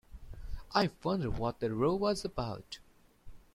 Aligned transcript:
I 0.73 0.89
wonder 1.03 1.29
what 1.29 1.59
the 1.59 1.71
row 1.71 1.93
was 1.93 2.25
about. 2.25 2.79